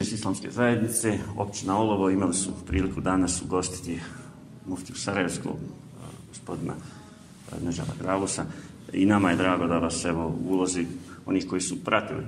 [0.00, 4.00] Islamske zajednice, općina Olovo, imali su priliku danas ugostiti
[4.66, 6.72] muftiju Sarajevskog, e, gospodina
[7.52, 8.44] e, Nežava Gravusa.
[8.92, 10.86] I nama je drago da vas evo ulozi
[11.26, 12.22] onih koji su pratili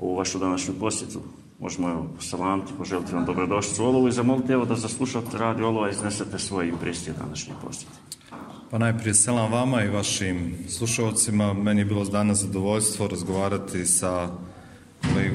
[0.00, 1.20] ovu vašu današnju posjetu.
[1.60, 5.88] Možemo evo salamiti, poželiti vam dobrodošću u Olovu i zamoliti evo da zaslušate radi Olova
[5.88, 7.96] i iznesete svoje impresije današnje posjete.
[8.70, 11.52] Pa najprije selam vama i vašim slušalcima.
[11.52, 14.28] Meni je bilo danas zadovoljstvo razgovarati sa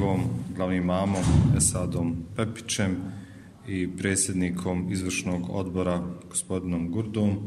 [0.01, 0.21] njegovom
[0.55, 1.23] glavnim mamom
[1.57, 2.95] Esadom Pepićem
[3.67, 7.37] i predsjednikom izvršnog odbora gospodinom Gurdom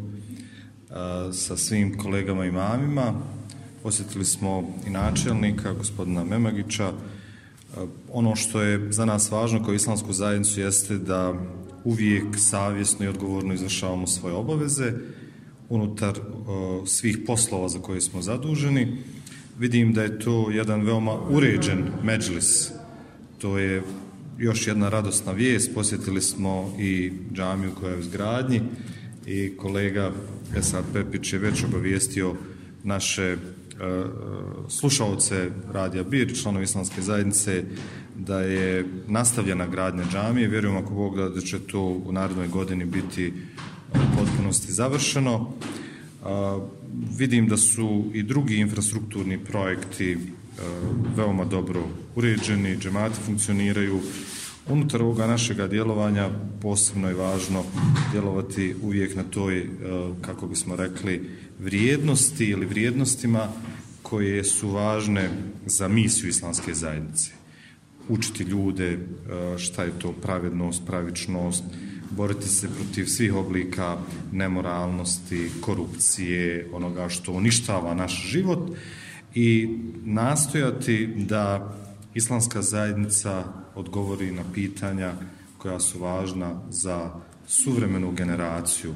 [1.33, 3.15] sa svim kolegama i mamima.
[3.83, 6.93] Posjetili smo i načelnika, gospodina Memagića.
[8.13, 11.35] Ono što je za nas važno kao islamsku zajednicu jeste da
[11.85, 14.93] uvijek savjesno i odgovorno izvršavamo svoje obaveze
[15.69, 16.21] unutar
[16.87, 18.99] svih poslova za koje smo zaduženi.
[19.59, 22.71] Vidim da je to jedan veoma uređen međlis.
[23.39, 23.83] To je
[24.39, 25.75] još jedna radosna vijest.
[25.75, 28.63] Posjetili smo i džamiju koja je u zgradnji
[29.27, 30.13] i kolega
[30.57, 32.35] Esad Pepić je već obavijestio
[32.83, 33.37] naše
[34.69, 37.65] slušaoce slušalce Radija Bir, članovi islamske zajednice,
[38.17, 40.49] da je nastavljena gradnja džamije.
[40.49, 43.33] Vjerujem ako Bog da će to u narodnoj godini biti
[43.95, 45.53] u potpunosti završeno.
[47.19, 50.17] Vidim da su i drugi infrastrukturni projekti e,
[51.17, 54.01] veoma dobro uređeni, džemati funkcioniraju,
[54.69, 56.29] Unutar ovoga našeg djelovanja
[56.61, 57.65] posebno je važno
[58.13, 59.67] djelovati uvijek na toj, e,
[60.21, 63.49] kako bismo rekli, vrijednosti ili vrijednostima
[64.03, 65.31] koje su važne
[65.67, 67.31] za misiju islamske zajednice.
[68.09, 68.99] Učiti ljude e,
[69.59, 71.65] šta je to pravednost, pravičnost,
[72.17, 73.99] boriti se protiv svih oblika
[74.33, 78.71] nemoralnosti, korupcije, onoga što uništava naš život
[79.35, 81.75] i nastojati da
[82.15, 83.45] islamska zajednica
[83.75, 85.13] odgovori na pitanja
[85.59, 87.11] koja su važna za
[87.47, 88.95] suvremenu generaciju.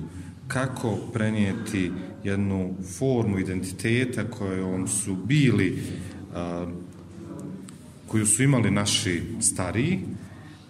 [0.49, 1.93] Kako prenijeti
[2.25, 5.83] jednu formu identiteta kojom su bili,
[8.07, 10.01] koju su imali naši stariji,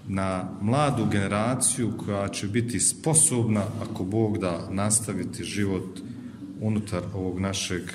[0.08, 6.00] na mladu generaciju koja će biti sposobna, ako Bog da, nastaviti život
[6.60, 7.92] unutar ovog našeg e,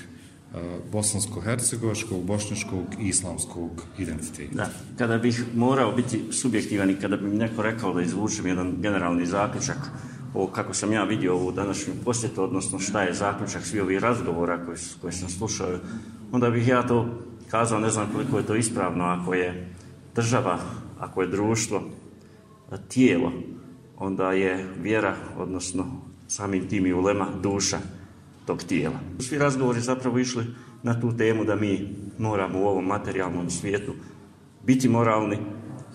[0.91, 4.55] bosansko-hercegovačkog, bošnjačkog i islamskog identiteta.
[4.55, 8.75] Da, kada bih morao biti subjektivan i kada bi mi neko rekao da izvučem jedan
[8.81, 9.77] generalni zaključak
[10.33, 14.65] o kako sam ja vidio ovu današnju posjetu, odnosno šta je zaključak svi ovih razgovora
[14.65, 15.77] koje, koje sam slušao,
[16.31, 17.07] onda bih ja to
[17.49, 19.73] kazao, ne znam koliko je to ispravno, ako je
[20.15, 20.59] država,
[21.03, 21.81] ako je društvo,
[22.87, 23.31] tijelo,
[23.97, 25.85] onda je vjera, odnosno
[26.27, 27.77] samim tim i ulema duša,
[28.45, 28.99] tog tijela.
[29.19, 30.45] Svi razgovori zapravo išli
[30.83, 33.93] na tu temu da mi moramo u ovom materijalnom svijetu
[34.63, 35.37] biti moralni,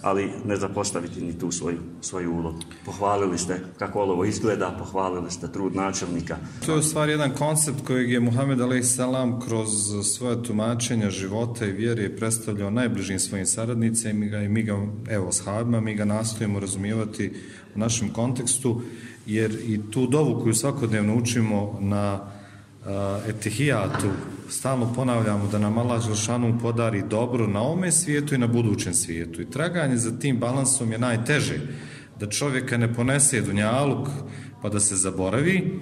[0.03, 2.59] ali ne zapostaviti ni tu svoju, svoju ulogu.
[2.85, 6.37] Pohvalili ste kako ovo izgleda, pohvalili ste trud načelnika.
[6.67, 8.99] To je u stvari jedan koncept kojeg je Muhammed A.S.
[9.47, 9.69] kroz
[10.15, 14.79] svoje tumačenja života i vjere predstavljao najbližim svojim saradnicima i mi ga, i mi ga
[15.11, 17.33] evo, shabima, mi ga nastojimo razumijevati
[17.75, 18.81] u našem kontekstu,
[19.27, 22.21] jer i tu dovu koju svakodnevno učimo na
[23.29, 24.09] etihijatu
[24.49, 29.43] stalno ponavljamo da nam Allah Želšanu podari dobro na ome svijetu i na budućem svijetu.
[29.43, 31.61] I traganje za tim balansom je najteže.
[32.21, 34.09] Da čovjeka ne ponese dunjaluk
[34.63, 35.81] pa da se zaboravi,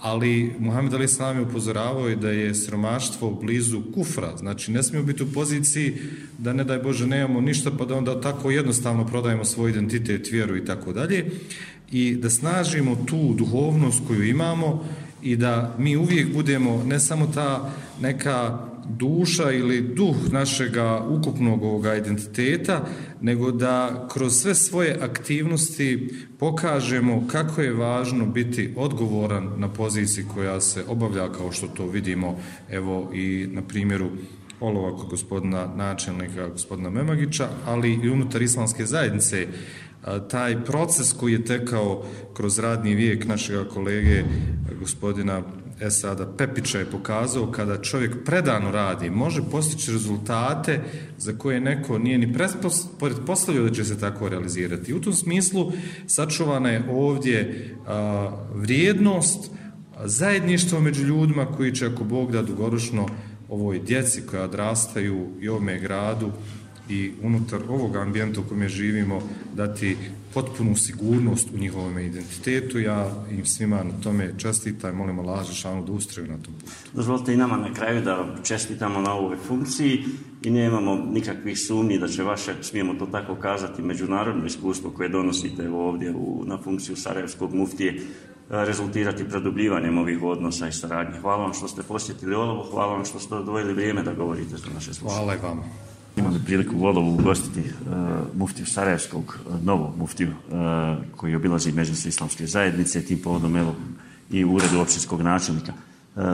[0.00, 4.36] ali Muhammed Ali Islam je upozoravao i da je sromaštvo blizu kufra.
[4.36, 5.96] Znači, ne smijemo biti u poziciji
[6.38, 10.56] da ne daj Bože nemamo ništa pa da onda tako jednostavno prodajemo svoj identitet, vjeru
[10.56, 11.30] i tako dalje.
[11.90, 14.84] I da snažimo tu duhovnost koju imamo
[15.22, 17.70] i da mi uvijek budemo ne samo ta
[18.00, 18.58] neka
[18.88, 22.84] duša ili duh našega ukupnog ovoga identiteta,
[23.20, 30.60] nego da kroz sve svoje aktivnosti pokažemo kako je važno biti odgovoran na poziciji koja
[30.60, 32.38] se obavlja kao što to vidimo
[32.70, 34.10] evo i na primjeru
[34.60, 39.46] olova kod gospodina načelnika, gospodina Memagića, ali i unutar islamske zajednice.
[40.30, 42.04] Taj proces koji je tekao
[42.34, 44.24] kroz radni vijek našega kolege
[44.78, 45.42] gospodina
[45.80, 50.80] Esada Pepića je pokazao kada čovjek predano radi, može postići rezultate
[51.18, 52.34] za koje neko nije ni
[52.98, 54.94] predpostavio da će se tako realizirati.
[54.94, 55.72] U tom smislu
[56.06, 59.50] sačuvana je ovdje a, vrijednost
[60.04, 63.06] zajedništva među ljudima koji će ako Bog da dugoročno
[63.48, 66.30] ovoj djeci koja odrastaju i ovome gradu
[66.88, 69.22] i unutar ovog ambijenta u kojem živimo
[69.54, 69.96] dati
[70.34, 72.78] potpunu sigurnost u njihovom identitetu.
[72.78, 76.72] Ja im svima na tome čestitam, molim Allah Žešanu da ustraju na tom putu.
[76.92, 80.04] Dozvolite i nama na kraju da čestitamo na ovoj funkciji
[80.42, 85.68] i nemamo nikakvih sumnji da će vaše, smijemo to tako kazati, međunarodno iskustvo koje donosite
[85.68, 88.00] ovdje u, na funkciju Sarajevskog muftije
[88.50, 91.20] rezultirati produbljivanjem ovih odnosa i saradnje.
[91.20, 94.66] Hvala vam što ste posjetili Olovo, hvala vam što ste odvojili vrijeme da govorite za
[94.74, 95.18] naše slušanje.
[95.18, 95.62] Hvala i vama.
[96.18, 97.96] Imali priliku u Olovu ugostiti uh,
[98.34, 100.56] muftiju Sarajevskog, uh, novog muftiju, uh,
[101.16, 103.74] koji obilazi Međus islamske zajednice, tim povodom evo,
[104.30, 105.72] i u uredu općinskog načelnika.
[106.16, 106.24] Uh,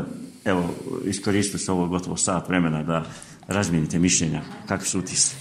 [0.44, 3.04] evo, iskoristio se ovo gotovo sat vremena da
[3.48, 4.42] razmijenite mišljenja.
[4.68, 5.36] Kakvi su utisi?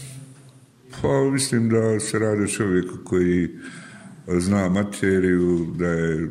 [1.01, 3.49] Pa, mislim da se radi o čovjeku koji
[4.27, 6.29] zna materiju, da je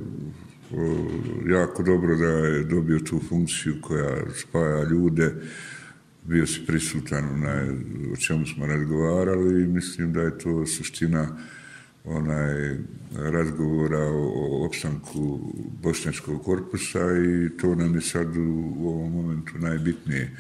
[1.49, 5.35] jako dobro da je dobio tu funkciju koja spaja ljude,
[6.25, 7.69] bio si prisutan onaj,
[8.13, 11.39] o čemu smo razgovarali i mislim da je to suština
[12.05, 12.77] onaj
[13.15, 15.53] razgovora o, o opstanku
[15.83, 20.37] bošnjačkog korpusa i to nam je sad u, u ovom momentu najbitnije.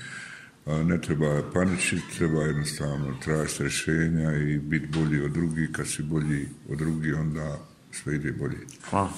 [0.66, 5.68] A ne treba paničiti, treba jednostavno tražiti rješenja i biti bolji od drugih.
[5.72, 7.58] Kad si bolji od drugih, onda
[7.90, 8.58] sve ide bolje.
[8.90, 9.12] Hvala.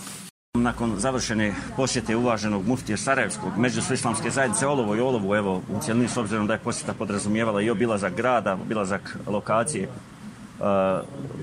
[0.58, 6.16] Nakon završene posjete uvaženog muftije Sarajevskog međusvislamske zajednice Olovo i Olovo, evo, u cijelini s
[6.16, 10.66] obzirom da je posjeta podrazumijevala i obilazak grada, obilazak lokacije, uh,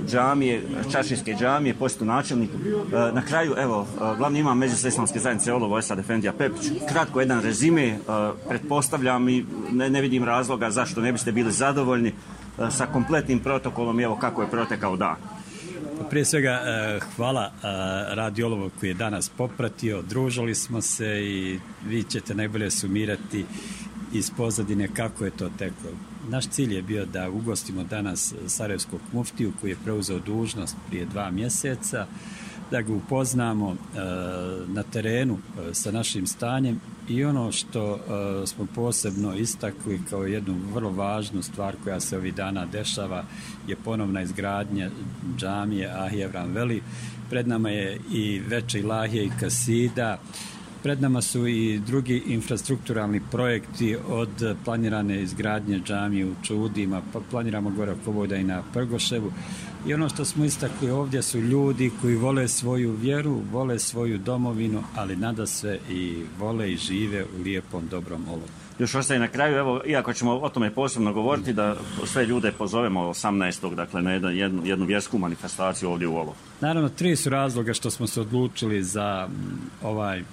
[0.07, 2.53] džamije, čašinske džamije, posjetu načelniku.
[2.55, 6.71] Uh, na kraju, evo, uh, glavni imam međuslislamske zajednice Olovo, Esad Efendija Pepić.
[6.89, 12.13] Kratko jedan rezime, uh, pretpostavljam i ne, ne vidim razloga zašto ne biste bili zadovoljni
[12.57, 15.15] uh, sa kompletnim protokolom i evo kako je protekao dan.
[16.11, 17.67] Prije svega, e, hvala eh,
[18.15, 23.45] radiolovu koji je danas popratio, družili smo se i vi ćete najbolje sumirati
[24.13, 25.91] iz pozadine kako je to teklo.
[26.29, 31.31] Naš cilj je bio da ugostimo danas Sarajevskog muftiju koji je preuzeo dužnost prije dva
[31.31, 32.07] mjeseca,
[32.71, 33.75] da ga upoznamo e,
[34.67, 36.79] na terenu e, sa našim stanjem
[37.09, 42.35] i ono što e, smo posebno istakli kao jednu vrlo važnu stvar koja se ovih
[42.35, 43.23] dana dešava
[43.67, 44.89] je ponovna izgradnja
[45.37, 46.81] džamije Ahijevran Veli.
[47.29, 50.19] Pred nama je i veče ilahije i kasida,
[50.83, 57.69] Pred nama su i drugi infrastrukturalni projekti od planirane izgradnje džamije u Čudima, pa planiramo
[57.69, 59.31] gore Kovoda i na Prgoševu.
[59.85, 64.83] I ono što smo istakli ovdje su ljudi koji vole svoju vjeru, vole svoju domovinu,
[64.95, 68.47] ali nada se i vole i žive u lijepom, dobrom olovu.
[68.79, 71.75] Još ostaje na kraju, evo, iako ćemo o tome posebno govoriti, da
[72.05, 73.75] sve ljude pozovemo 18.
[73.75, 76.35] dakle, na jednu, jednu, jednu vjersku manifestaciju ovdje u Olovu.
[76.61, 79.27] Naravno, tri su razloga što smo se odlučili za
[79.83, 80.23] ovaj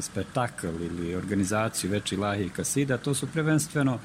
[0.00, 3.98] spektakl ili organizaciju veći lahi i kasida, to su prvenstveno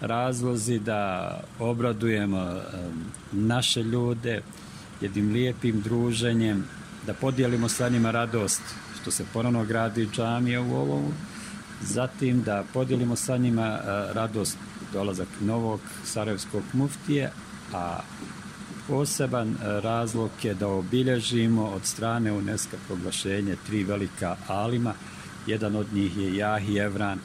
[0.00, 2.60] razlozi da obradujemo
[3.32, 4.42] naše ljude
[5.00, 6.64] jednim lijepim druženjem,
[7.06, 8.62] da podijelimo sa njima radost
[9.00, 11.12] što se ponovno gradi džamija u ovom,
[11.82, 13.80] zatim da podijelimo sa njima e,
[14.12, 14.58] radost
[14.92, 17.30] dolazak novog Sarajevskog muftije,
[17.74, 18.00] a
[18.88, 24.94] poseban e, razlog je da obilježimo od strane UNESCO proglašenje tri velika alima.
[25.46, 27.18] Jedan od njih je Jahi Evran,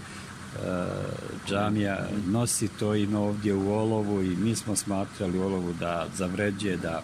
[1.47, 7.01] džamija nosi to ime ovdje u Olovu i mi smo smatrali Olovu da zavređuje da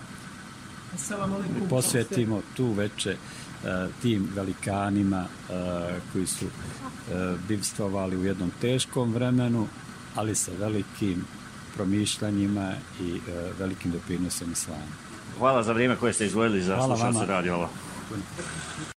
[1.69, 3.17] posvetimo tu veče e,
[4.01, 5.25] tim velikanima
[6.13, 6.45] koji su
[7.47, 9.67] bivstvovali u jednom teškom vremenu,
[10.15, 11.25] ali sa velikim
[11.75, 13.19] promišljanjima i e,
[13.59, 14.91] velikim doprinosom islamu.
[15.37, 17.69] Hvala za vrijeme koje ste izvojili za slušanje se radi ovo.